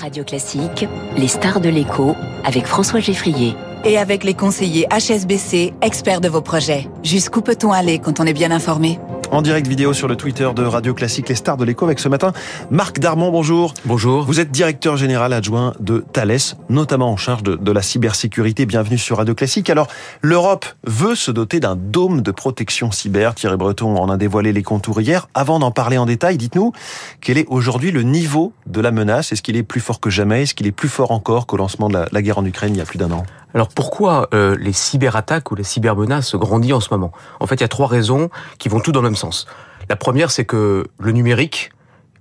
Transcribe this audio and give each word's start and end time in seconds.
Radio 0.00 0.24
Classique, 0.24 0.86
les 1.16 1.28
stars 1.28 1.60
de 1.60 1.68
l'écho 1.68 2.14
avec 2.44 2.66
François 2.66 3.00
Geffrier. 3.00 3.54
Et 3.84 3.98
avec 3.98 4.24
les 4.24 4.34
conseillers 4.34 4.86
HSBC, 4.90 5.72
experts 5.82 6.20
de 6.20 6.28
vos 6.28 6.40
projets. 6.40 6.88
Jusqu'où 7.02 7.42
peut-on 7.42 7.72
aller 7.72 7.98
quand 7.98 8.20
on 8.20 8.24
est 8.24 8.32
bien 8.32 8.50
informé? 8.50 8.98
En 9.30 9.42
direct 9.42 9.66
vidéo 9.66 9.92
sur 9.92 10.08
le 10.08 10.16
Twitter 10.16 10.48
de 10.54 10.62
Radio 10.62 10.94
Classique 10.94 11.28
Les 11.28 11.34
Stars 11.34 11.56
de 11.56 11.64
l'écho 11.64 11.84
avec 11.84 11.98
ce 11.98 12.08
matin 12.08 12.32
Marc 12.70 12.98
Darmon, 12.98 13.30
bonjour. 13.30 13.74
Bonjour. 13.84 14.24
Vous 14.24 14.40
êtes 14.40 14.50
directeur 14.50 14.96
général 14.96 15.32
adjoint 15.32 15.74
de 15.80 16.04
Thales, 16.12 16.56
notamment 16.68 17.10
en 17.10 17.16
charge 17.16 17.42
de, 17.42 17.56
de 17.56 17.72
la 17.72 17.82
cybersécurité. 17.82 18.66
Bienvenue 18.66 18.98
sur 18.98 19.18
Radio 19.18 19.34
Classique. 19.34 19.70
Alors, 19.70 19.88
l'Europe 20.22 20.66
veut 20.86 21.14
se 21.14 21.30
doter 21.30 21.60
d'un 21.60 21.76
dôme 21.76 22.22
de 22.22 22.30
protection 22.30 22.90
cyber. 22.90 23.34
Thierry 23.34 23.56
Breton 23.56 23.96
en 23.96 24.08
a 24.08 24.16
dévoilé 24.16 24.52
les 24.52 24.62
contours 24.62 25.00
hier. 25.00 25.28
Avant 25.34 25.58
d'en 25.58 25.70
parler 25.70 25.98
en 25.98 26.06
détail, 26.06 26.38
dites-nous 26.38 26.72
quel 27.20 27.38
est 27.38 27.46
aujourd'hui 27.48 27.90
le 27.90 28.02
niveau 28.02 28.52
de 28.66 28.80
la 28.80 28.90
menace? 28.90 29.32
Est-ce 29.32 29.42
qu'il 29.42 29.56
est 29.56 29.62
plus 29.62 29.80
fort 29.80 30.00
que 30.00 30.10
jamais? 30.10 30.42
Est-ce 30.42 30.54
qu'il 30.54 30.66
est 30.66 30.72
plus 30.72 30.88
fort 30.88 31.10
encore 31.10 31.46
qu'au 31.46 31.56
lancement 31.56 31.88
de 31.88 31.94
la, 31.94 32.06
la 32.12 32.22
guerre 32.22 32.38
en 32.38 32.44
Ukraine 32.44 32.74
il 32.74 32.78
y 32.78 32.82
a 32.82 32.86
plus 32.86 32.98
d'un 32.98 33.10
an? 33.10 33.24
Alors 33.54 33.68
pourquoi 33.68 34.28
euh, 34.34 34.56
les 34.58 34.72
cyberattaques 34.72 35.50
ou 35.50 35.54
les 35.54 35.64
cybermenaces 35.64 36.34
grandissent 36.34 36.74
en 36.74 36.80
ce 36.80 36.88
moment? 36.92 37.12
En 37.40 37.46
fait, 37.46 37.56
il 37.56 37.60
y 37.62 37.64
a 37.64 37.68
trois 37.68 37.86
raisons 37.86 38.30
qui 38.58 38.68
vont 38.68 38.80
tout 38.80 38.92
dans 38.92 39.00
le 39.00 39.08
même 39.08 39.16
sens. 39.16 39.46
La 39.88 39.96
première, 39.96 40.30
c'est 40.30 40.44
que 40.44 40.86
le 40.98 41.12
numérique 41.12 41.70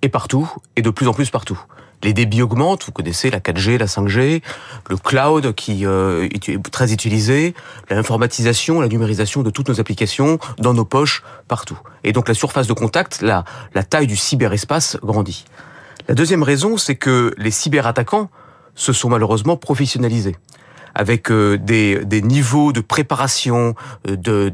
est 0.02 0.09
partout 0.09 0.49
et 0.76 0.82
de 0.82 0.90
plus 0.90 1.08
en 1.08 1.13
plus 1.13 1.30
partout. 1.30 1.59
Les 2.04 2.13
débits 2.13 2.44
augmentent, 2.44 2.85
vous 2.85 2.91
connaissez 2.91 3.32
la 3.32 3.40
4G, 3.40 3.80
la 3.80 3.88
5G, 3.88 4.44
le 4.88 4.98
cloud 4.98 5.54
qui 5.55 5.85
euh, 5.85 6.30
est 6.32 6.71
très 6.71 6.94
utilisé, 6.94 7.55
l'informatisation, 7.90 8.80
la 8.80 8.88
numérisation 8.88 9.41
de 9.41 9.49
toutes 9.49 9.68
nos 9.68 9.80
applications 9.80 10.38
dans 10.59 10.76
nos 10.76 10.85
poches 10.85 11.23
partout. 11.48 11.80
Et 12.04 12.13
donc 12.13 12.27
la 12.27 12.35
surface 12.35 12.68
de 12.68 12.73
contact, 12.73 13.23
la, 13.23 13.46
la 13.73 13.84
taille 13.84 14.05
du 14.05 14.16
cyberespace 14.16 14.98
grandit. 15.02 15.46
La 16.07 16.13
deuxième 16.13 16.44
raison, 16.44 16.77
c'est 16.77 16.96
que 16.96 17.34
les 17.38 17.52
cyberattaquants 17.52 18.30
se 18.76 18.94
sont 18.94 19.09
malheureusement 19.09 19.57
professionnalisés 19.57 20.35
avec 20.98 21.31
euh, 21.31 21.57
des, 21.57 22.03
des 22.03 22.21
niveaux 22.21 22.73
de 22.73 22.81
préparation, 22.81 23.76
euh, 24.09 24.15
de 24.17 24.51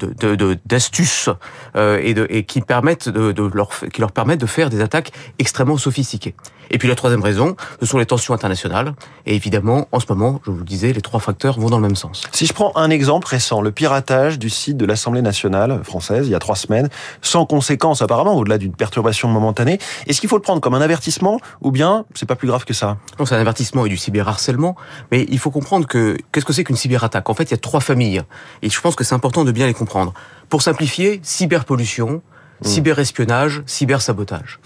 d'astuces 0.65 1.29
de, 1.29 1.79
euh, 1.79 2.01
et, 2.03 2.13
de, 2.13 2.27
et 2.29 2.43
qui 2.43 2.61
permettent 2.61 3.09
de, 3.09 3.31
de, 3.31 3.49
leur 3.53 3.69
qui 3.91 4.01
leur 4.01 4.11
permettent 4.11 4.41
de 4.41 4.45
faire 4.45 4.69
des 4.69 4.81
attaques 4.81 5.11
extrêmement 5.39 5.77
sophistiquées. 5.77 6.35
Et 6.71 6.77
puis 6.77 6.87
la 6.87 6.95
troisième 6.95 7.21
raison, 7.21 7.55
ce 7.79 7.85
sont 7.85 7.97
les 7.97 8.05
tensions 8.05 8.33
internationales. 8.33 8.93
Et 9.25 9.35
évidemment, 9.35 9.87
en 9.91 9.99
ce 9.99 10.05
moment, 10.09 10.41
je 10.45 10.51
vous 10.51 10.57
le 10.57 10.63
disais, 10.63 10.91
les 10.91 11.01
trois 11.01 11.19
facteurs 11.19 11.59
vont 11.59 11.69
dans 11.69 11.77
le 11.77 11.83
même 11.83 11.95
sens. 11.95 12.23
Si 12.31 12.45
je 12.45 12.53
prends 12.53 12.71
un 12.75 12.89
exemple 12.89 13.27
récent, 13.27 13.61
le 13.61 13.71
piratage 13.71 14.39
du 14.39 14.49
site 14.49 14.77
de 14.77 14.85
l'Assemblée 14.85 15.21
nationale 15.21 15.81
française 15.83 16.27
il 16.27 16.31
y 16.31 16.35
a 16.35 16.39
trois 16.39 16.55
semaines, 16.55 16.89
sans 17.21 17.45
conséquence 17.45 18.01
apparemment, 18.01 18.35
au-delà 18.35 18.57
d'une 18.57 18.73
perturbation 18.73 19.29
momentanée, 19.29 19.79
est-ce 20.07 20.19
qu'il 20.19 20.29
faut 20.29 20.35
le 20.35 20.41
prendre 20.41 20.61
comme 20.61 20.73
un 20.73 20.81
avertissement 20.81 21.39
ou 21.61 21.71
bien 21.71 22.05
c'est 22.15 22.25
pas 22.25 22.35
plus 22.35 22.47
grave 22.47 22.65
que 22.65 22.73
ça? 22.73 22.97
Non, 23.19 23.25
c'est 23.25 23.35
un 23.35 23.39
avertissement 23.39 23.85
et 23.85 23.89
du 23.89 23.97
cyberharcèlement, 23.97 24.75
mais 25.11 25.25
il 25.29 25.39
faut 25.39 25.51
comprendre 25.51 25.87
que 25.87 26.17
qu'est-ce 26.33 26.45
que 26.45 26.53
c'est 26.53 26.63
qu'une 26.63 26.75
cyberattaque? 26.75 27.29
En 27.29 27.33
fait, 27.33 27.43
il 27.43 27.51
y 27.51 27.53
a 27.53 27.57
trois 27.57 27.79
familles 27.79 28.23
et 28.61 28.69
je 28.69 28.81
pense 28.81 28.95
que 28.95 29.03
c'est 29.03 29.15
important 29.15 29.45
de 29.45 29.51
bien 29.51 29.67
les 29.67 29.73
comprendre. 29.73 30.13
Pour 30.49 30.61
simplifier, 30.61 31.21
cyberpollution, 31.23 32.21
mmh. 32.61 32.65
cyberespionnage, 32.65 33.63
cybersabotage. 33.65 34.59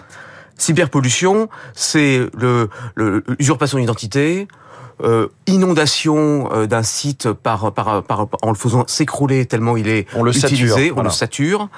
Cyberpollution, 0.58 1.50
c'est 1.76 2.22
le 2.34 2.70
l'usurpation 2.96 3.78
d'identité, 3.78 4.48
euh, 5.04 5.28
inondation 5.46 6.50
euh, 6.52 6.66
d'un 6.66 6.82
site 6.82 7.32
par, 7.32 7.72
par, 7.72 8.02
par, 8.02 8.28
en 8.42 8.50
le 8.50 8.56
faisant 8.56 8.84
s'écrouler 8.88 9.46
tellement 9.46 9.78
il 9.78 9.88
est 9.88 10.08
on 10.16 10.24
le 10.24 10.36
utilisé, 10.36 10.68
sature, 10.68 10.92
on 10.92 10.94
voilà. 10.96 11.10
le 11.10 11.14
sature. 11.14 11.70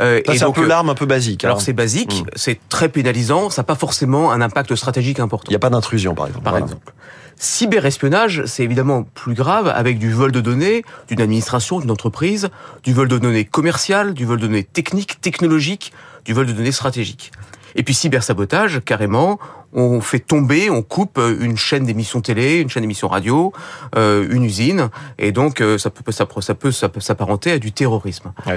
Euh, 0.00 0.22
c'est 0.26 0.42
un 0.42 0.52
peu 0.52 0.66
l'arme 0.66 0.88
un 0.88 0.94
peu 0.94 1.04
basique. 1.04 1.44
Alors 1.44 1.58
hein. 1.58 1.62
c'est 1.62 1.74
basique, 1.74 2.22
mmh. 2.22 2.30
c'est 2.34 2.60
très 2.70 2.88
pénalisant, 2.88 3.50
ça 3.50 3.60
n'a 3.60 3.66
pas 3.66 3.74
forcément 3.74 4.32
un 4.32 4.40
impact 4.40 4.74
stratégique 4.74 5.20
important. 5.20 5.48
Il 5.48 5.52
n'y 5.52 5.56
a 5.56 5.58
pas 5.58 5.68
d'intrusion 5.68 6.14
par 6.14 6.28
exemple. 6.28 6.44
Par 6.44 6.54
voilà. 6.54 6.64
exemple. 6.64 6.94
Cyberespionnage, 7.42 8.44
c'est 8.46 8.62
évidemment 8.62 9.02
plus 9.02 9.34
grave 9.34 9.66
avec 9.66 9.98
du 9.98 10.12
vol 10.12 10.30
de 10.30 10.40
données 10.40 10.84
d'une 11.08 11.20
administration, 11.20 11.80
d'une 11.80 11.90
entreprise, 11.90 12.50
du 12.84 12.94
vol 12.94 13.08
de 13.08 13.18
données 13.18 13.44
commerciales, 13.44 14.14
du 14.14 14.24
vol 14.24 14.38
de 14.38 14.46
données 14.46 14.62
techniques, 14.62 15.20
technologiques, 15.20 15.92
du 16.24 16.34
vol 16.34 16.46
de 16.46 16.52
données 16.52 16.70
stratégiques. 16.70 17.32
Et 17.74 17.82
puis 17.82 17.94
cybersabotage, 17.94 18.84
carrément, 18.84 19.40
on 19.72 20.00
fait 20.00 20.20
tomber, 20.20 20.70
on 20.70 20.82
coupe 20.82 21.18
une 21.18 21.56
chaîne 21.56 21.84
d'émissions 21.84 22.20
télé, 22.20 22.60
une 22.60 22.70
chaîne 22.70 22.84
d'émissions 22.84 23.08
radio, 23.08 23.52
euh, 23.96 24.24
une 24.30 24.44
usine, 24.44 24.88
et 25.18 25.32
donc 25.32 25.60
ça 25.78 25.90
peut 25.90 26.12
ça, 26.12 26.28
ça 26.40 26.54
peut 26.54 26.70
ça 26.70 26.88
peut 26.88 27.00
s'apparenter 27.00 27.50
à 27.50 27.58
du 27.58 27.72
terrorisme. 27.72 28.32
Oui. 28.46 28.54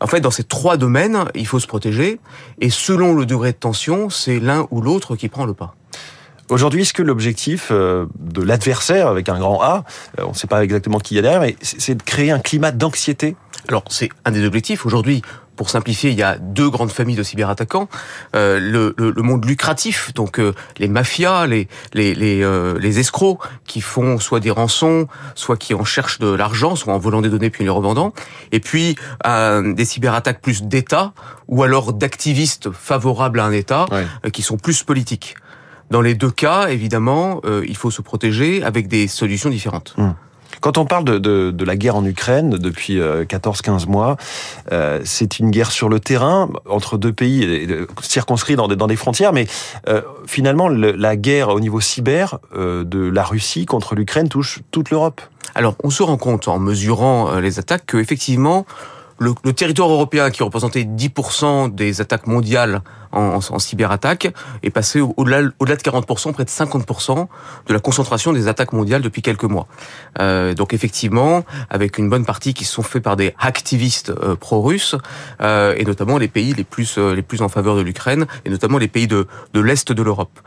En 0.00 0.06
fait, 0.06 0.20
dans 0.20 0.30
ces 0.30 0.44
trois 0.44 0.78
domaines, 0.78 1.26
il 1.34 1.46
faut 1.46 1.60
se 1.60 1.66
protéger, 1.66 2.18
et 2.62 2.70
selon 2.70 3.14
le 3.14 3.26
degré 3.26 3.52
de 3.52 3.58
tension, 3.58 4.08
c'est 4.08 4.40
l'un 4.40 4.66
ou 4.70 4.80
l'autre 4.80 5.16
qui 5.16 5.28
prend 5.28 5.44
le 5.44 5.52
pas. 5.52 5.74
Aujourd'hui, 6.48 6.82
est-ce 6.82 6.92
que 6.92 7.02
l'objectif 7.02 7.68
euh, 7.70 8.06
de 8.18 8.42
l'adversaire, 8.42 9.08
avec 9.08 9.28
un 9.28 9.38
grand 9.38 9.62
A, 9.62 9.84
on 10.18 10.30
ne 10.30 10.34
sait 10.34 10.46
pas 10.46 10.62
exactement 10.62 10.98
qui 10.98 11.14
il 11.14 11.16
y 11.16 11.18
a 11.18 11.22
derrière, 11.22 11.40
mais 11.40 11.56
c'est 11.62 11.94
de 11.94 12.02
créer 12.02 12.30
un 12.30 12.40
climat 12.40 12.72
d'anxiété? 12.72 13.36
Alors, 13.68 13.84
c'est 13.88 14.08
un 14.24 14.32
des 14.32 14.44
objectifs. 14.44 14.84
Aujourd'hui, 14.86 15.22
pour 15.56 15.70
simplifier, 15.70 16.10
il 16.10 16.16
y 16.16 16.22
a 16.22 16.38
deux 16.38 16.70
grandes 16.70 16.90
familles 16.90 17.16
de 17.16 17.22
cyberattaquants. 17.22 17.88
Euh, 18.34 18.58
le, 18.58 18.94
le, 18.96 19.10
le, 19.10 19.22
monde 19.22 19.44
lucratif, 19.44 20.12
donc 20.14 20.40
euh, 20.40 20.54
les 20.78 20.88
mafias, 20.88 21.46
les, 21.46 21.68
les, 21.92 22.14
les, 22.14 22.42
euh, 22.42 22.78
les, 22.78 22.98
escrocs 22.98 23.38
qui 23.66 23.80
font 23.80 24.18
soit 24.18 24.40
des 24.40 24.50
rançons, 24.50 25.06
soit 25.34 25.56
qui 25.56 25.74
en 25.74 25.84
cherchent 25.84 26.18
de 26.18 26.28
l'argent, 26.28 26.74
soit 26.74 26.94
en 26.94 26.98
volant 26.98 27.20
des 27.20 27.28
données 27.28 27.50
puis 27.50 27.64
les 27.64 27.70
revendant. 27.70 28.12
Et 28.50 28.60
puis 28.60 28.96
euh, 29.26 29.74
des 29.74 29.84
cyberattaques 29.84 30.40
plus 30.40 30.62
d'État 30.62 31.12
ou 31.48 31.62
alors 31.62 31.92
d'activistes 31.92 32.70
favorables 32.72 33.38
à 33.40 33.44
un 33.44 33.52
État 33.52 33.86
qui 34.32 34.42
sont 34.42 34.56
plus 34.56 34.82
politiques. 34.82 35.36
Dans 35.92 36.00
les 36.00 36.14
deux 36.14 36.30
cas, 36.30 36.68
évidemment, 36.68 37.42
euh, 37.44 37.66
il 37.68 37.76
faut 37.76 37.90
se 37.90 38.00
protéger 38.00 38.62
avec 38.62 38.88
des 38.88 39.08
solutions 39.08 39.50
différentes. 39.50 39.94
Mmh. 39.98 40.12
Quand 40.62 40.78
on 40.78 40.86
parle 40.86 41.04
de, 41.04 41.18
de, 41.18 41.50
de, 41.50 41.64
la 41.66 41.76
guerre 41.76 41.96
en 41.96 42.04
Ukraine 42.06 42.50
depuis 42.50 42.98
14-15 42.98 43.88
mois, 43.88 44.16
euh, 44.70 45.00
c'est 45.04 45.38
une 45.38 45.50
guerre 45.50 45.70
sur 45.70 45.90
le 45.90 46.00
terrain 46.00 46.48
entre 46.66 46.96
deux 46.96 47.12
pays 47.12 47.68
circonscrits 48.00 48.56
dans 48.56 48.68
des, 48.68 48.76
dans 48.76 48.86
des 48.86 48.96
frontières, 48.96 49.34
mais 49.34 49.46
euh, 49.88 50.00
finalement 50.26 50.68
le, 50.68 50.92
la 50.92 51.16
guerre 51.16 51.48
au 51.48 51.60
niveau 51.60 51.80
cyber 51.80 52.38
euh, 52.56 52.84
de 52.84 53.00
la 53.00 53.24
Russie 53.24 53.66
contre 53.66 53.94
l'Ukraine 53.94 54.28
touche 54.28 54.60
toute 54.70 54.90
l'Europe. 54.90 55.20
Alors 55.54 55.74
on 55.82 55.90
se 55.90 56.02
rend 56.02 56.16
compte 56.16 56.48
en 56.48 56.58
mesurant 56.58 57.38
les 57.38 57.58
attaques 57.58 57.84
que 57.84 57.98
effectivement 57.98 58.64
le, 59.18 59.34
territoire 59.52 59.90
européen 59.90 60.30
qui 60.30 60.42
représentait 60.42 60.84
10% 60.84 61.74
des 61.74 62.00
attaques 62.00 62.26
mondiales 62.26 62.82
en, 63.12 63.58
cyberattaque 63.58 64.32
est 64.62 64.70
passé 64.70 65.00
au-delà 65.00 65.42
au 65.58 65.66
de 65.66 65.74
40%, 65.74 66.32
près 66.32 66.44
de 66.44 66.50
50% 66.50 67.26
de 67.66 67.72
la 67.72 67.78
concentration 67.78 68.32
des 68.32 68.48
attaques 68.48 68.72
mondiales 68.72 69.02
depuis 69.02 69.22
quelques 69.22 69.44
mois. 69.44 69.66
Euh, 70.20 70.54
donc 70.54 70.72
effectivement, 70.72 71.44
avec 71.68 71.98
une 71.98 72.08
bonne 72.08 72.24
partie 72.24 72.54
qui 72.54 72.64
sont 72.64 72.82
faits 72.82 73.02
par 73.02 73.16
des 73.16 73.34
activistes 73.38 74.10
euh, 74.10 74.34
pro-russes, 74.34 74.96
euh, 75.40 75.74
et 75.76 75.84
notamment 75.84 76.18
les 76.18 76.28
pays 76.28 76.54
les 76.54 76.64
plus 76.64 76.96
euh, 76.98 77.14
les 77.14 77.22
plus 77.22 77.42
en 77.42 77.48
faveur 77.48 77.76
de 77.76 77.82
l'Ukraine, 77.82 78.26
et 78.44 78.50
notamment 78.50 78.78
les 78.78 78.88
pays 78.88 79.06
de, 79.06 79.26
de 79.52 79.60
l'est 79.60 79.92
de 79.92 80.02
l'Europe. 80.02 80.38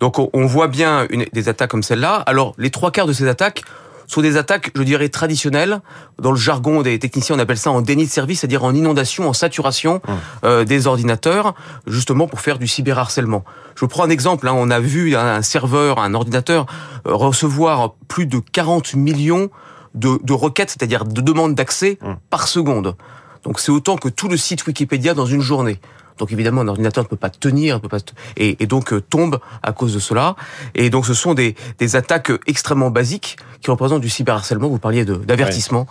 Donc 0.00 0.18
on, 0.18 0.46
voit 0.46 0.68
bien 0.68 1.06
des 1.32 1.48
attaques 1.48 1.70
comme 1.70 1.82
celle-là. 1.82 2.16
Alors 2.26 2.54
les 2.58 2.70
trois 2.70 2.90
quarts 2.90 3.06
de 3.06 3.12
ces 3.12 3.26
attaques 3.28 3.64
sont 4.06 4.20
des 4.20 4.36
attaques, 4.36 4.70
je 4.74 4.82
dirais, 4.82 5.08
traditionnelles. 5.08 5.80
Dans 6.18 6.30
le 6.30 6.36
jargon 6.36 6.82
des 6.82 6.98
techniciens, 6.98 7.36
on 7.36 7.38
appelle 7.38 7.58
ça 7.58 7.70
en 7.70 7.80
déni 7.80 8.06
de 8.06 8.10
service, 8.10 8.40
c'est-à-dire 8.40 8.64
en 8.64 8.74
inondation, 8.74 9.28
en 9.28 9.32
saturation 9.32 9.96
mmh. 9.96 10.12
euh, 10.44 10.64
des 10.64 10.86
ordinateurs, 10.86 11.54
justement 11.86 12.26
pour 12.26 12.40
faire 12.40 12.58
du 12.58 12.66
cyberharcèlement. 12.66 13.44
Je 13.76 13.86
prends 13.86 14.04
un 14.04 14.10
exemple. 14.10 14.48
Hein, 14.48 14.54
on 14.56 14.70
a 14.70 14.80
vu 14.80 15.16
un 15.16 15.42
serveur, 15.42 15.98
un 15.98 16.14
ordinateur 16.14 16.66
euh, 17.06 17.14
recevoir 17.14 17.94
plus 18.08 18.26
de 18.26 18.38
40 18.38 18.94
millions 18.94 19.50
de, 19.94 20.18
de 20.22 20.32
requêtes, 20.32 20.70
c'est-à-dire 20.70 21.04
de 21.04 21.20
demandes 21.20 21.54
d'accès 21.54 21.98
mmh. 22.00 22.12
par 22.30 22.48
seconde. 22.48 22.96
Donc 23.44 23.60
c'est 23.60 23.72
autant 23.72 23.96
que 23.96 24.08
tout 24.08 24.28
le 24.28 24.36
site 24.36 24.66
Wikipédia 24.66 25.14
dans 25.14 25.26
une 25.26 25.42
journée. 25.42 25.78
Donc 26.18 26.32
évidemment, 26.32 26.60
un 26.60 26.68
ordinateur 26.68 27.04
ne 27.04 27.08
peut 27.08 27.16
pas 27.16 27.30
tenir, 27.30 27.76
ne 27.76 27.80
peut 27.80 27.88
pas 27.88 27.98
et, 28.36 28.62
et, 28.62 28.66
donc 28.66 28.92
euh, 28.92 29.00
tombe 29.00 29.40
à 29.62 29.72
cause 29.72 29.94
de 29.94 29.98
cela. 29.98 30.36
Et 30.74 30.90
donc 30.90 31.06
ce 31.06 31.14
sont 31.14 31.34
des, 31.34 31.54
des 31.78 31.96
attaques 31.96 32.32
extrêmement 32.46 32.90
basiques 32.90 33.36
qui 33.60 33.70
représentent 33.70 34.02
du 34.02 34.10
cyberharcèlement. 34.10 34.68
Vous 34.68 34.78
parliez 34.78 35.04
d'avertissement. 35.04 35.80
Ouais. 35.80 35.86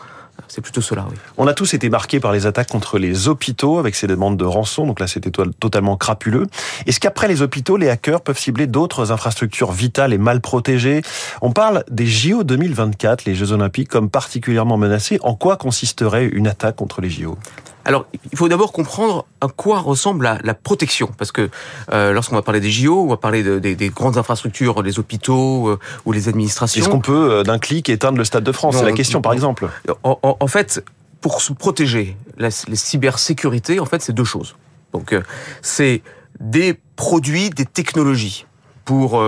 C'est 0.48 0.62
plutôt 0.62 0.82
cela, 0.82 1.06
oui. 1.10 1.16
On 1.38 1.48
a 1.48 1.54
tous 1.54 1.74
été 1.74 1.90
marqués 1.90 2.20
par 2.20 2.32
les 2.32 2.46
attaques 2.46 2.70
contre 2.70 2.98
les 2.98 3.28
hôpitaux 3.28 3.78
avec 3.78 3.96
ces 3.96 4.08
demandes 4.08 4.38
de 4.38 4.46
rançon. 4.46 4.86
Donc 4.86 5.00
là, 5.00 5.08
c'était 5.08 5.32
totalement 5.32 5.96
crapuleux. 5.96 6.48
Est-ce 6.86 7.00
qu'après 7.00 7.28
les 7.28 7.42
hôpitaux, 7.42 7.78
les 7.78 7.90
hackers 7.90 8.22
peuvent 8.22 8.38
cibler 8.38 8.68
d'autres 8.68 9.12
infrastructures 9.12 9.72
vitales 9.72 10.14
et 10.14 10.18
mal 10.18 10.42
protégées? 10.42 11.02
On 11.42 11.52
parle 11.52 11.84
des 11.90 12.08
JO 12.08 12.44
2024, 12.44 13.26
les 13.26 13.36
Jeux 13.36 13.52
Olympiques, 13.52 13.90
comme 13.90 14.10
particulièrement 14.10 14.78
menacés. 14.78 15.20
En 15.22 15.36
quoi 15.36 15.56
consisterait 15.56 16.26
une 16.26 16.48
attaque 16.48 16.76
contre 16.76 17.02
les 17.02 17.10
JO 17.10 17.38
alors, 17.86 18.06
il 18.32 18.38
faut 18.38 18.48
d'abord 18.48 18.72
comprendre 18.72 19.26
à 19.42 19.48
quoi 19.48 19.80
ressemble 19.80 20.24
la, 20.24 20.38
la 20.44 20.54
protection, 20.54 21.10
parce 21.18 21.32
que 21.32 21.50
euh, 21.92 22.14
lorsqu'on 22.14 22.36
va 22.36 22.42
parler 22.42 22.62
des 22.62 22.72
JO, 22.72 23.04
on 23.04 23.08
va 23.08 23.18
parler 23.18 23.44
de, 23.44 23.60
de, 23.60 23.74
des 23.74 23.90
grandes 23.90 24.18
infrastructures, 24.18 24.82
les 24.82 25.00
hôpitaux 25.00 25.68
euh, 25.68 25.80
ou 26.06 26.14
les 26.14 26.30
administrations. 26.30 26.82
Est-ce 26.82 26.90
qu'on 26.90 27.02
peut 27.02 27.32
euh, 27.32 27.44
d'un 27.44 27.60
clic 27.60 27.90
éteindre 27.90 28.18
le 28.18 28.24
Stade 28.24 28.44
de 28.44 28.52
France? 28.52 28.78
C'est 28.78 28.86
la 28.86 28.94
question, 28.94 29.22
par 29.22 29.34
exemple. 29.34 29.70
En, 30.04 30.18
en, 30.24 30.38
en, 30.40 30.48
fait, 30.48 30.84
pour 31.20 31.42
se 31.42 31.52
protéger, 31.52 32.16
la, 32.38 32.50
la 32.68 32.76
cybersécurité, 32.76 33.80
en 33.82 33.86
fait, 33.86 34.02
c'est 34.02 34.14
deux 34.14 34.24
choses. 34.24 34.56
Donc, 34.94 35.12
euh, 35.12 35.22
c'est 35.62 36.02
des 36.40 36.80
produits, 36.96 37.50
des 37.50 37.66
technologies 37.66 38.46
pour 38.86 39.24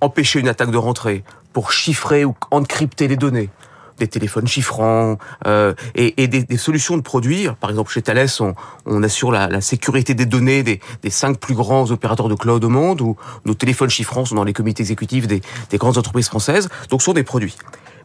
empêcher 0.00 0.38
une 0.38 0.48
attaque 0.48 0.70
de 0.70 0.76
rentrée, 0.76 1.24
pour 1.52 1.72
chiffrer 1.72 2.24
ou 2.26 2.34
encrypter 2.50 3.08
les 3.08 3.16
données, 3.16 3.48
des 3.98 4.08
téléphones 4.08 4.46
chiffrants 4.46 5.18
euh, 5.46 5.74
et, 5.94 6.22
et 6.22 6.28
des, 6.28 6.42
des, 6.42 6.56
solutions 6.56 6.96
de 6.96 7.02
produits. 7.02 7.48
Par 7.60 7.70
exemple, 7.70 7.90
chez 7.92 8.02
Thales, 8.02 8.28
on, 8.40 8.54
on 8.86 9.02
assure 9.02 9.32
la, 9.32 9.48
la, 9.48 9.60
sécurité 9.60 10.14
des 10.14 10.26
données 10.26 10.62
des, 10.62 10.80
des, 11.02 11.10
cinq 11.10 11.38
plus 11.38 11.54
grands 11.54 11.90
opérateurs 11.90 12.28
de 12.28 12.34
cloud 12.34 12.64
au 12.64 12.68
monde, 12.68 13.00
où 13.00 13.16
nos 13.44 13.54
téléphones 13.54 13.90
chiffrants 13.90 14.24
sont 14.24 14.34
dans 14.34 14.44
les 14.44 14.52
comités 14.52 14.82
exécutifs 14.82 15.26
des, 15.26 15.42
des 15.70 15.78
grandes 15.78 15.98
entreprises 15.98 16.28
françaises. 16.28 16.68
Donc, 16.90 17.02
ce 17.02 17.06
sont 17.06 17.12
des 17.12 17.24
produits. 17.24 17.56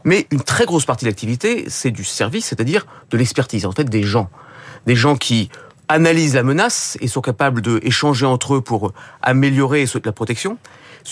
Mais 0.04 0.28
une 0.32 0.42
très 0.42 0.66
grosse 0.66 0.86
partie 0.86 1.06
de 1.06 1.10
l'activité, 1.10 1.66
c'est 1.68 1.92
du 1.92 2.04
service, 2.04 2.46
c'est-à-dire 2.46 2.86
de 3.10 3.18
l'expertise, 3.18 3.66
en 3.66 3.72
fait, 3.72 3.86
des 3.86 4.04
gens. 4.04 4.30
Des 4.86 4.96
gens 4.96 5.16
qui 5.16 5.50
analysent 5.88 6.36
la 6.36 6.44
menace 6.44 6.98
et 7.02 7.08
sont 7.08 7.22
capables 7.22 7.62
d'échanger 7.62 8.26
entre 8.26 8.56
eux 8.56 8.62
pour 8.62 8.94
améliorer 9.22 9.86
la 10.04 10.12
protection, 10.12 10.58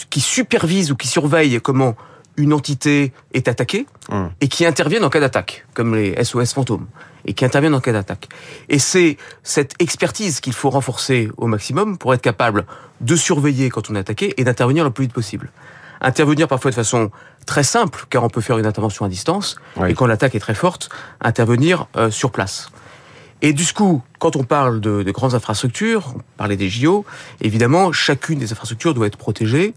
qui 0.09 0.21
supervisent 0.21 0.91
ou 0.91 0.95
qui 0.95 1.07
surveillent 1.07 1.59
comment 1.61 1.95
une 2.37 2.53
entité 2.53 3.13
est 3.33 3.47
attaquée 3.47 3.85
mmh. 4.09 4.25
et 4.39 4.47
qui 4.47 4.65
interviennent 4.65 5.03
en 5.03 5.09
cas 5.09 5.19
d'attaque, 5.19 5.65
comme 5.73 5.95
les 5.95 6.23
SOS 6.23 6.53
fantômes, 6.53 6.87
et 7.25 7.33
qui 7.33 7.45
interviennent 7.45 7.75
en 7.75 7.79
cas 7.79 7.91
d'attaque. 7.91 8.29
Et 8.69 8.79
c'est 8.79 9.17
cette 9.43 9.73
expertise 9.79 10.39
qu'il 10.39 10.53
faut 10.53 10.69
renforcer 10.69 11.29
au 11.37 11.47
maximum 11.47 11.97
pour 11.97 12.13
être 12.13 12.21
capable 12.21 12.65
de 13.01 13.15
surveiller 13.15 13.69
quand 13.69 13.89
on 13.89 13.95
est 13.95 13.99
attaqué 13.99 14.33
et 14.37 14.43
d'intervenir 14.43 14.83
le 14.83 14.91
plus 14.91 15.05
vite 15.05 15.13
possible. 15.13 15.51
Intervenir 15.99 16.47
parfois 16.47 16.71
de 16.71 16.75
façon 16.75 17.11
très 17.45 17.63
simple, 17.63 18.05
car 18.09 18.23
on 18.23 18.29
peut 18.29 18.41
faire 18.41 18.57
une 18.57 18.65
intervention 18.65 19.05
à 19.05 19.09
distance, 19.09 19.57
oui. 19.77 19.91
et 19.91 19.93
quand 19.93 20.07
l'attaque 20.07 20.33
est 20.33 20.39
très 20.39 20.55
forte, 20.55 20.89
intervenir 21.21 21.87
euh, 21.95 22.09
sur 22.09 22.31
place. 22.31 22.69
Et 23.43 23.53
du 23.53 23.65
coup, 23.73 24.03
quand 24.19 24.35
on 24.35 24.43
parle 24.43 24.79
de, 24.81 25.03
de 25.03 25.11
grandes 25.11 25.33
infrastructures, 25.33 26.13
on 26.15 26.21
parlait 26.37 26.57
des 26.57 26.69
JO, 26.69 27.05
évidemment, 27.41 27.91
chacune 27.91 28.39
des 28.39 28.51
infrastructures 28.51 28.93
doit 28.93 29.07
être 29.07 29.17
protégée 29.17 29.73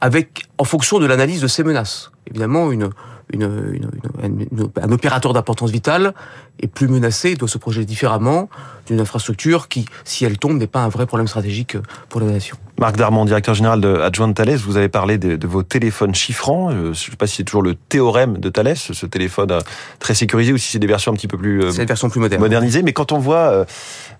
avec, 0.00 0.46
en 0.58 0.64
fonction 0.64 0.98
de 0.98 1.06
l'analyse 1.06 1.40
de 1.40 1.46
ces 1.46 1.64
menaces. 1.64 2.10
Évidemment, 2.26 2.70
une, 2.70 2.90
une, 3.32 3.90
une, 4.22 4.70
un 4.80 4.92
opérateur 4.92 5.32
d'importance 5.32 5.70
vitale 5.70 6.14
est 6.60 6.66
plus 6.66 6.88
menacé, 6.88 7.34
doit 7.34 7.48
se 7.48 7.58
projeter 7.58 7.84
différemment 7.84 8.48
d'une 8.86 9.00
infrastructure 9.00 9.68
qui, 9.68 9.84
si 10.04 10.24
elle 10.24 10.38
tombe, 10.38 10.58
n'est 10.58 10.66
pas 10.66 10.80
un 10.80 10.88
vrai 10.88 11.06
problème 11.06 11.28
stratégique 11.28 11.76
pour 12.08 12.20
la 12.20 12.26
nation. 12.26 12.56
Marc 12.78 12.96
Darmon, 12.96 13.24
directeur 13.24 13.54
général 13.54 13.80
de 13.80 13.96
Adjoint 13.96 14.32
Thales, 14.32 14.56
vous 14.56 14.76
avez 14.76 14.88
parlé 14.88 15.18
de, 15.18 15.36
de 15.36 15.46
vos 15.46 15.62
téléphones 15.62 16.14
chiffrants. 16.14 16.70
Je 16.70 16.88
ne 16.88 16.94
sais 16.94 17.16
pas 17.16 17.26
si 17.26 17.36
c'est 17.36 17.44
toujours 17.44 17.62
le 17.62 17.74
théorème 17.74 18.38
de 18.38 18.48
Thales, 18.48 18.76
ce 18.76 19.06
téléphone 19.06 19.58
très 19.98 20.14
sécurisé, 20.14 20.52
ou 20.52 20.58
si 20.58 20.70
c'est 20.70 20.78
des 20.78 20.86
versions 20.86 21.12
un 21.12 21.16
petit 21.16 21.26
peu 21.28 21.36
plus, 21.36 21.70
c'est 21.72 21.82
une 21.82 21.88
version 21.88 22.08
plus 22.08 22.20
moderne. 22.20 22.40
modernisées. 22.40 22.82
Mais 22.82 22.92
quand 22.92 23.12
on 23.12 23.18
voit 23.18 23.66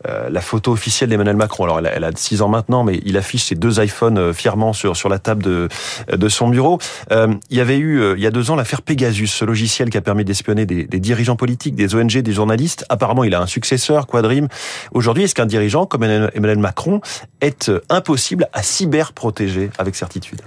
euh, 0.07 0.29
la 0.29 0.41
photo 0.41 0.73
officielle 0.73 1.09
d'Emmanuel 1.09 1.37
Macron, 1.37 1.65
alors 1.65 1.79
elle 1.79 1.87
a, 1.87 1.93
elle 1.95 2.05
a 2.05 2.11
6 2.15 2.43
ans 2.43 2.49
maintenant, 2.49 2.85
mais 2.85 3.01
il 3.05 3.17
affiche 3.17 3.45
ses 3.45 3.55
deux 3.55 3.81
iPhones 3.81 4.35
fièrement 4.35 4.73
sur, 4.73 4.97
sur 4.97 5.09
la 5.09 5.19
table 5.19 5.43
de, 5.43 5.69
de 6.13 6.29
son 6.29 6.49
bureau. 6.49 6.79
Euh, 7.13 7.33
il 7.51 7.57
y 7.57 7.61
avait 7.61 7.79
eu, 7.79 8.15
il 8.17 8.23
y 8.23 8.27
a 8.27 8.31
deux 8.31 8.51
ans, 8.51 8.57
l'affaire 8.57 8.83
Pegasus, 8.99 9.29
ce 9.29 9.45
logiciel 9.45 9.91
qui 9.91 9.97
a 9.97 10.01
permis 10.01 10.25
d'espionner 10.25 10.67
des, 10.67 10.85
dirigeants 10.87 11.37
politiques, 11.37 11.77
des 11.77 11.95
ONG, 11.95 12.19
des 12.19 12.33
journalistes. 12.33 12.85
Apparemment, 12.89 13.23
il 13.23 13.33
a 13.33 13.41
un 13.41 13.47
successeur, 13.47 14.09
Quadrim. 14.09 14.49
Aujourd'hui, 14.93 15.23
est-ce 15.23 15.37
qu'un 15.37 15.47
dirigeant 15.47 15.87
comme 15.87 16.03
Emmanuel 16.03 16.59
Macron 16.59 17.01
est 17.41 17.71
impossible 17.91 18.49
à 18.53 18.65
cyberprotéger 18.65 19.71
avec 19.79 19.95
certitude? 19.95 20.43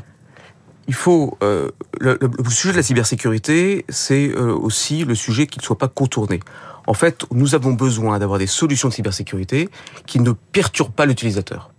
Il 0.89 0.93
faut 0.93 1.37
euh, 1.41 1.69
le, 2.01 2.17
sujet 2.49 2.73
de 2.73 2.77
la 2.77 2.83
cybersécurité, 2.83 3.85
c'est 3.87 4.27
euh, 4.27 4.53
aussi 4.53 5.05
le 5.05 5.15
sujet 5.15 5.47
qu'il 5.47 5.61
ne 5.61 5.65
soit 5.65 5.77
pas 5.77 5.87
contourné. 5.87 6.41
En 6.87 6.93
fait, 6.93 7.23
nous 7.31 7.55
avons 7.55 7.71
besoin 7.71 8.19
d'avoir 8.19 8.37
des 8.37 8.47
solutions 8.47 8.89
de 8.89 8.93
cybersécurité 8.93 9.69
qui 10.05 10.19
ne 10.19 10.33
perturbent 10.33 10.91
pas 10.91 11.05
l'utilisateur, 11.05 11.71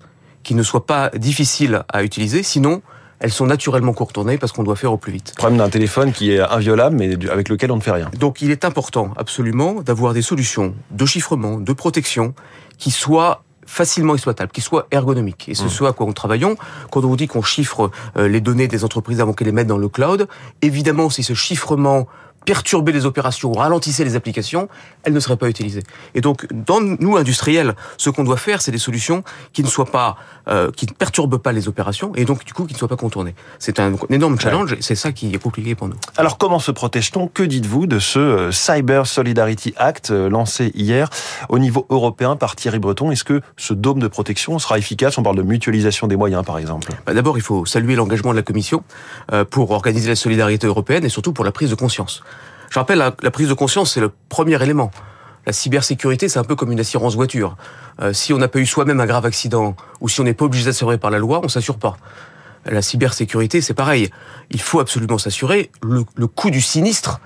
qui 0.43 0.55
ne 0.55 0.63
soient 0.63 0.87
pas 0.87 1.11
difficiles 1.11 1.83
à 1.93 2.03
utiliser, 2.03 2.43
sinon 2.43 2.81
elles 3.23 3.33
sont 3.33 3.47
naturellement 3.47 3.93
contournées 3.93 4.37
parce 4.37 4.53
qu'on 4.53 4.65
doit 4.65 4.77
faire 4.77 4.93
au 4.93 4.99
plus 4.99 5.13
vite. 5.13 5.33
Problème 5.37 5.59
d'un 5.59 5.71
téléphone 5.71 6.13
qui 6.13 6.33
est 6.33 6.41
inviolable 6.41 6.97
mais 6.97 7.17
avec 7.31 7.49
lequel 7.49 7.71
on 7.71 7.77
ne 7.77 7.81
fait 7.81 7.93
rien. 7.93 8.11
Donc 8.19 8.43
il 8.43 8.51
est 8.51 8.65
important 8.65 9.13
absolument 9.17 9.75
d'avoir 9.81 10.13
des 10.13 10.23
solutions 10.23 10.75
de 10.91 11.07
chiffrement, 11.07 11.59
de 11.59 11.73
protection 11.73 12.35
qui 12.79 12.91
soient 12.91 13.45
facilement 13.65 14.15
exploitable, 14.15 14.51
qui 14.51 14.61
soit 14.61 14.89
ergonomique. 14.91 15.49
Et 15.49 15.53
mmh. 15.53 15.69
ce 15.69 15.85
à 15.85 15.93
quoi 15.93 16.05
nous 16.05 16.13
travaillons. 16.13 16.57
Quand 16.91 17.05
on 17.05 17.07
vous 17.07 17.17
dit 17.17 17.29
qu'on 17.29 17.43
chiffre 17.43 17.91
euh, 18.17 18.29
les 18.29 18.41
données 18.41 18.67
des 18.67 18.85
entreprises 18.85 19.21
avant 19.21 19.33
qu'elles 19.33 19.47
les 19.47 19.53
mettent 19.53 19.69
dans 19.69 19.79
le 19.79 19.89
cloud, 19.89 20.27
évidemment, 20.61 21.09
si 21.09 21.23
ce 21.23 21.35
chiffrement 21.35 22.09
perturber 22.45 22.93
les 22.93 23.07
opérations 23.07 23.51
ou 23.51 23.55
ralentissait 23.55 24.05
les 24.05 24.17
applications, 24.17 24.69
elles 25.05 25.13
ne 25.13 25.21
seraient 25.21 25.37
pas 25.37 25.49
utilisées. 25.49 25.83
Et 26.15 26.21
donc, 26.21 26.47
dans 26.53 26.81
nous 26.81 27.17
industriels, 27.17 27.75
ce 27.97 28.11
qu'on 28.11 28.25
doit 28.25 28.37
faire, 28.37 28.63
c'est 28.63 28.73
des 28.73 28.79
solutions 28.79 29.25
qui 29.53 29.63
ne 29.63 29.69
soient 29.69 29.87
pas, 29.87 30.17
euh, 30.49 30.71
qui 30.71 30.87
ne 30.87 30.93
perturbent 30.93 31.39
pas 31.39 31.53
les 31.53 31.69
opérations 31.69 32.13
et 32.15 32.25
donc 32.25 32.45
du 32.45 32.53
coup 32.53 32.65
qui 32.65 32.75
ne 32.75 32.79
soient 32.79 32.89
pas 32.89 32.97
contournées. 32.97 33.35
C'est 33.59 33.81
un, 33.81 33.95
énorme 34.11 34.39
challenge. 34.39 34.73
Ouais. 34.73 34.79
et 34.79 34.83
C'est 34.83 34.95
ça 34.95 35.13
qui 35.13 35.35
est 35.35 35.39
compliqué 35.39 35.75
pour 35.75 35.89
nous. 35.89 35.97
Alors, 36.17 36.39
comment 36.39 36.59
se 36.59 36.71
protège-t-on? 36.71 37.29
Que 37.29 37.43
dites-vous 37.43 37.87
de 37.87 37.99
ce 37.99 38.19
euh, 38.19 38.53
Cyber 38.53 39.07
Solidarity 39.07 39.75
Act 39.77 40.11
lancé 40.11 40.73
hier? 40.75 41.09
Au 41.49 41.59
niveau 41.59 41.87
européen 41.91 42.37
par 42.37 42.57
Thierry 42.57 42.79
Breton 42.79 43.11
Est-ce 43.11 43.25
que 43.25 43.41
ce 43.57 43.75
dôme 43.75 44.01
de 44.01 44.09
protection 44.09 44.59
sera 44.59 44.79
efficace? 44.79 45.19
On 45.19 45.23
parle 45.23 45.37
de 45.37 45.43
mutualisation 45.43 46.07
des 46.07 46.17
moyens, 46.17 46.45
par 46.45 46.59
exemple. 46.59 46.93
Bah 47.07 47.15
D'abord, 47.15 47.39
il 47.39 47.43
faut 47.43 47.65
saluer 47.67 47.95
l'engagement 47.95 48.31
de 48.31 48.37
la 48.37 48.43
Commission 48.43 48.83
euh, 49.33 49.45
pour 49.45 49.71
organiser 49.71 50.09
la 50.09 50.17
solidarité 50.17 50.67
européenne 50.67 51.05
et 51.05 51.09
surtout 51.09 51.33
pour 51.33 51.45
la 51.45 51.53
prise 51.53 51.71
de 51.71 51.75
conscience. 51.75 52.23
Je 52.73 52.79
rappelle, 52.79 52.97
la, 52.97 53.15
la 53.23 53.31
prise 53.31 53.51
de 53.51 53.55
conscience, 53.55 53.93
c'est 53.93 54.01
le 54.01 54.11
premier 54.31 54.63
élément. 54.63 54.91
La 55.45 55.53
cybersécurité, 55.53 56.31
c'est 56.31 56.39
un 56.39 56.45
peu 56.45 56.57
comme 56.57 56.73
une 56.73 56.81
assurance 56.81 57.17
voiture. 57.17 57.59
Euh, 58.01 58.15
si 58.15 58.33
on 58.33 58.39
n'a 58.39 58.49
pas 58.49 58.61
eu 58.61 58.65
soi-même 58.65 58.99
un 58.99 59.05
grave 59.05 59.27
accident, 59.27 59.77
ou 60.01 60.09
si 60.09 60.23
on 60.23 60.25
n'est 60.25 60.33
pas 60.33 60.47
obligé 60.47 60.65
d'assurer 60.65 60.97
par 60.97 61.11
la 61.11 61.19
loi, 61.19 61.43
on 61.45 61.49
s'assure 61.49 61.77
pas. 61.77 61.99
La 62.65 62.81
cybersécurité, 62.81 63.61
c'est 63.61 63.75
pareil. 63.75 64.09
Il 64.51 64.63
faut 64.63 64.81
absolument 64.81 65.19
s'assurer. 65.19 65.71
Le, 65.83 66.27
coût 66.27 66.49
du 66.49 66.63
sinistre, 66.63 67.21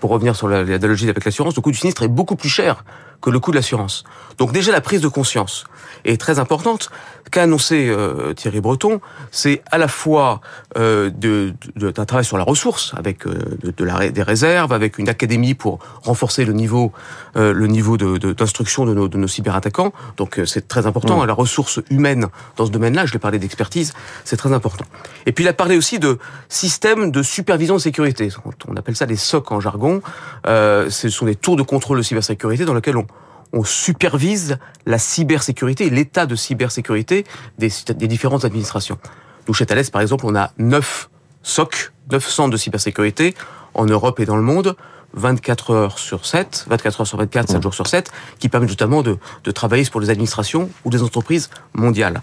pour 0.00 0.10
revenir 0.10 0.34
sur 0.34 0.48
l'analogie 0.48 1.08
avec 1.08 1.24
l'assurance, 1.24 1.54
le 1.54 1.62
coût 1.62 1.70
du 1.70 1.78
sinistre 1.78 2.02
est 2.02 2.08
beaucoup 2.08 2.34
plus 2.34 2.48
cher 2.48 2.84
que 3.20 3.30
le 3.30 3.40
coût 3.40 3.50
de 3.50 3.56
l'assurance. 3.56 4.04
Donc 4.38 4.52
déjà, 4.52 4.72
la 4.72 4.80
prise 4.80 5.00
de 5.00 5.08
conscience 5.08 5.64
est 6.04 6.20
très 6.20 6.38
importante. 6.38 6.90
Qu'a 7.30 7.42
annoncé 7.42 7.88
euh, 7.88 8.32
Thierry 8.32 8.60
Breton, 8.60 9.00
c'est 9.30 9.62
à 9.70 9.76
la 9.76 9.88
fois 9.88 10.40
euh, 10.78 11.10
de, 11.10 11.52
de, 11.76 11.90
d'un 11.90 12.06
travail 12.06 12.24
sur 12.24 12.38
la 12.38 12.44
ressource, 12.44 12.94
avec 12.96 13.26
euh, 13.26 13.58
de, 13.62 13.70
de 13.70 13.84
la, 13.84 14.08
des 14.08 14.22
réserves, 14.22 14.72
avec 14.72 14.98
une 14.98 15.10
académie 15.10 15.54
pour 15.54 15.78
renforcer 16.02 16.46
le 16.46 16.54
niveau, 16.54 16.92
euh, 17.36 17.52
le 17.52 17.66
niveau 17.66 17.98
de, 17.98 18.16
d'instruction 18.32 18.86
de, 18.86 18.94
nos, 18.94 19.08
de 19.08 19.18
nos 19.18 19.28
cyberattaquants. 19.28 19.92
Donc 20.16 20.38
euh, 20.38 20.46
c'est 20.46 20.68
très 20.68 20.86
important. 20.86 21.22
Mmh. 21.22 21.26
La 21.26 21.34
ressource 21.34 21.80
humaine 21.90 22.28
dans 22.56 22.64
ce 22.64 22.70
domaine-là, 22.70 23.04
je 23.04 23.12
l'ai 23.12 23.18
parlé 23.18 23.38
d'expertise, 23.38 23.92
c'est 24.24 24.36
très 24.36 24.52
important. 24.52 24.86
Et 25.26 25.32
puis 25.32 25.44
il 25.44 25.48
a 25.48 25.52
parlé 25.52 25.76
aussi 25.76 25.98
de 25.98 26.18
système 26.48 27.10
de 27.10 27.22
supervision 27.22 27.74
de 27.74 27.80
sécurité. 27.80 28.30
On 28.68 28.76
appelle 28.76 28.96
ça 28.96 29.04
des 29.04 29.16
SOC 29.16 29.52
en 29.52 29.60
jargon. 29.60 30.00
Euh, 30.46 30.88
ce 30.88 31.10
sont 31.10 31.26
des 31.26 31.34
tours 31.34 31.56
de 31.56 31.62
contrôle 31.62 31.98
de 31.98 32.02
cybersécurité 32.02 32.64
dans 32.64 32.74
lesquels 32.74 32.96
on 32.96 33.06
on 33.52 33.64
supervise 33.64 34.58
la 34.86 34.98
cybersécurité 34.98 35.90
l'état 35.90 36.26
de 36.26 36.36
cybersécurité 36.36 37.24
des, 37.58 37.70
des, 37.94 38.06
différentes 38.06 38.44
administrations. 38.44 38.98
Nous, 39.46 39.54
chez 39.54 39.66
Thales, 39.66 39.84
par 39.90 40.02
exemple, 40.02 40.26
on 40.26 40.34
a 40.34 40.52
9 40.58 41.08
SOC, 41.42 41.92
9 42.10 42.28
centres 42.28 42.50
de 42.50 42.56
cybersécurité 42.56 43.34
en 43.74 43.86
Europe 43.86 44.20
et 44.20 44.26
dans 44.26 44.36
le 44.36 44.42
monde, 44.42 44.76
24 45.14 45.70
heures 45.70 45.98
sur 45.98 46.26
7, 46.26 46.66
24 46.68 47.00
heures 47.00 47.06
sur 47.06 47.18
24, 47.18 47.50
7 47.50 47.62
jours 47.62 47.74
sur 47.74 47.86
7, 47.86 48.10
qui 48.38 48.48
permettent 48.48 48.68
justement 48.68 49.02
de, 49.02 49.18
de 49.44 49.50
travailler 49.50 49.84
pour 49.90 50.00
les 50.00 50.10
administrations 50.10 50.68
ou 50.84 50.90
des 50.90 51.02
entreprises 51.02 51.48
mondiales. 51.74 52.20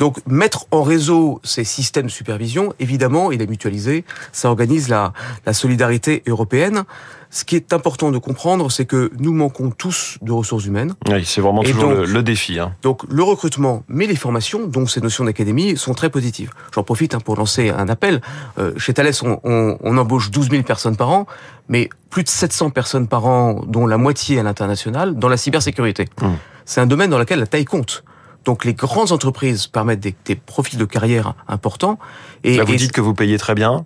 Donc 0.00 0.16
mettre 0.26 0.64
en 0.70 0.82
réseau 0.82 1.40
ces 1.44 1.62
systèmes 1.62 2.06
de 2.06 2.10
supervision, 2.10 2.72
évidemment, 2.80 3.32
il 3.32 3.42
est 3.42 3.46
mutualisé, 3.46 4.06
ça 4.32 4.48
organise 4.48 4.88
la, 4.88 5.12
la 5.44 5.52
solidarité 5.52 6.22
européenne. 6.26 6.84
Ce 7.28 7.44
qui 7.44 7.54
est 7.54 7.74
important 7.74 8.10
de 8.10 8.16
comprendre, 8.16 8.72
c'est 8.72 8.86
que 8.86 9.12
nous 9.18 9.34
manquons 9.34 9.70
tous 9.70 10.16
de 10.22 10.32
ressources 10.32 10.64
humaines. 10.64 10.94
Oui, 11.08 11.22
c'est 11.26 11.42
vraiment 11.42 11.62
Et 11.62 11.70
toujours 11.70 11.90
donc, 11.90 11.98
le, 11.98 12.04
le, 12.06 12.22
défi. 12.22 12.58
Hein. 12.58 12.74
Donc 12.82 13.02
le 13.10 13.22
recrutement, 13.22 13.84
mais 13.88 14.06
les 14.06 14.16
formations, 14.16 14.66
dont 14.66 14.86
ces 14.86 15.02
notions 15.02 15.26
d'académie, 15.26 15.76
sont 15.76 15.92
très 15.92 16.08
positives. 16.08 16.50
J'en 16.74 16.82
profite 16.82 17.14
hein, 17.14 17.20
pour 17.20 17.36
lancer 17.36 17.68
un 17.68 17.88
appel. 17.90 18.22
Euh, 18.58 18.72
chez 18.78 18.94
Thales, 18.94 19.12
on, 19.22 19.38
on, 19.44 19.76
on, 19.82 19.98
embauche 19.98 20.30
12 20.30 20.50
000 20.50 20.62
personnes 20.62 20.96
par 20.96 21.10
an, 21.10 21.26
mais 21.68 21.90
plus 22.08 22.24
de 22.24 22.28
700 22.30 22.70
personnes 22.70 23.06
par 23.06 23.26
an, 23.26 23.60
dont 23.66 23.86
la 23.86 23.98
moitié 23.98 24.40
à 24.40 24.42
l'international, 24.42 25.14
dans 25.14 25.28
la 25.28 25.36
cybersécurité. 25.36 26.08
Hum. 26.22 26.36
C'est 26.64 26.80
un 26.80 26.86
domaine 26.86 27.10
dans 27.10 27.18
lequel 27.18 27.38
la 27.38 27.46
taille 27.46 27.66
compte. 27.66 28.02
Donc 28.44 28.64
les 28.64 28.74
grandes 28.74 29.12
entreprises 29.12 29.66
permettent 29.66 30.00
des, 30.00 30.14
des 30.24 30.34
profils 30.34 30.78
de 30.78 30.84
carrière 30.84 31.34
importants. 31.48 31.98
Et, 32.44 32.56
Là, 32.56 32.64
vous 32.64 32.72
et 32.72 32.76
dites 32.76 32.92
que 32.92 33.00
vous 33.00 33.14
payez 33.14 33.38
très 33.38 33.54
bien. 33.54 33.84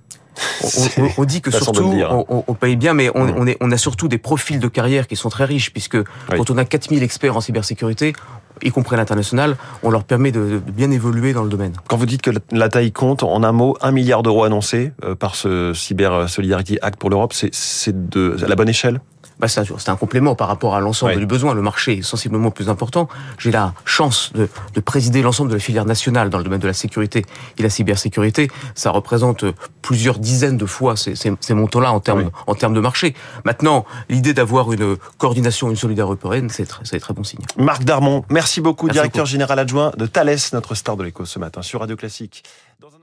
On, 0.63 1.03
on, 1.03 1.09
on, 1.19 1.25
dit 1.25 1.41
que 1.41 1.51
surtout 1.51 1.85
on, 1.85 2.45
on, 2.49 2.55
paye 2.55 2.75
bien, 2.75 2.93
mais 2.93 3.09
on, 3.15 3.45
mmh. 3.45 3.49
est, 3.49 3.57
on, 3.61 3.71
a 3.71 3.77
surtout 3.77 4.09
des 4.09 4.19
profils 4.19 4.59
de 4.59 4.67
carrière 4.67 5.07
qui 5.07 5.15
sont 5.15 5.29
très 5.29 5.45
riches, 5.45 5.73
puisque 5.73 5.95
oui. 5.95 6.37
quand 6.37 6.51
on 6.51 6.59
a 6.59 6.65
4000 6.65 7.05
experts 7.05 7.37
en 7.37 7.41
cybersécurité, 7.41 8.15
y 8.63 8.71
compris 8.71 8.97
à 8.97 8.99
l'international, 8.99 9.57
on 9.85 9.91
leur 9.91 10.03
permet 10.03 10.33
de, 10.33 10.41
de, 10.41 10.59
bien 10.59 10.91
évoluer 10.91 11.33
dans 11.33 11.45
le 11.45 11.49
domaine. 11.49 11.73
Quand 11.89 11.97
vous 11.97 12.07
dites 12.07 12.23
que 12.23 12.31
la 12.51 12.69
taille 12.69 12.91
compte, 12.91 13.23
en 13.23 13.45
un 13.45 13.53
mot, 13.53 13.77
un 13.81 13.93
milliard 13.93 14.25
d'euros 14.25 14.43
annoncés 14.43 14.93
euh, 15.05 15.15
par 15.15 15.37
ce 15.37 15.73
Cyber 15.73 16.29
Solidarity 16.29 16.79
Act 16.83 16.99
pour 16.99 17.11
l'Europe, 17.11 17.33
c'est 17.33 18.09
de 18.09 18.37
la 18.45 18.57
bonne 18.57 18.69
échelle? 18.69 19.01
Bah 19.39 19.49
c'est 19.49 19.61
un, 19.61 19.93
un, 19.93 19.97
complément 19.97 20.35
par 20.35 20.49
rapport 20.49 20.75
à 20.75 20.81
l'ensemble 20.81 21.17
du 21.17 21.27
besoin. 21.27 21.55
Le 21.55 21.63
marché 21.63 21.99
est 21.99 22.03
sensiblement 22.03 22.51
plus 22.51 22.69
important. 22.69 23.09
J'ai 23.39 23.51
la 23.51 23.75
chance 23.85 24.33
de, 24.35 24.49
de 24.75 24.81
présider 24.81 25.23
l'ensemble 25.23 25.51
de 25.51 25.55
la 25.55 25.61
filière 25.61 25.85
nationale 25.85 26.31
dans 26.31 26.39
le 26.39 26.45
domaine 26.45 26.61
de 26.61 26.67
la 26.67 26.73
sécurité 26.73 27.25
et 27.59 27.63
la 27.63 27.71
cybersécurité. 27.71 28.51
Ça 28.75 28.91
représente 28.91 29.45
plusieurs 29.83 30.19
dizaines 30.19 30.57
de 30.57 30.67
fois 30.67 30.97
ces, 30.97 31.15
ces, 31.15 31.33
ces 31.41 31.55
montants-là 31.55 31.93
en 31.93 32.01
termes 32.01 32.31
en 32.47 32.55
termes 32.55 32.75
de 32.75 32.81
marché. 32.81 33.15
Maintenant, 33.45 33.85
l'idée 34.09 34.35
d'avoir 34.35 34.73
une 34.73 34.97
coordination, 35.19 35.71
une 35.71 35.77
solidarité 35.77 36.23
européenne, 36.23 36.49
c'est 36.51 36.67
très, 36.67 36.99
très 36.99 37.15
bon 37.15 37.25
signe. 37.25 37.41
Marc 37.59 37.85
Darmon, 37.85 38.25
merci 38.31 38.61
beaucoup, 38.61 38.87
merci 38.87 38.95
directeur 38.95 39.25
beaucoup. 39.25 39.31
général 39.31 39.59
adjoint 39.59 39.93
de 39.97 40.07
Thales, 40.07 40.37
notre 40.53 40.75
star 40.75 40.97
de 40.97 41.05
l'écho 41.05 41.25
ce 41.25 41.39
matin 41.39 41.63
sur 41.63 41.81
Radio 41.81 41.97
Classique. 41.97 42.45
Dans 42.81 42.94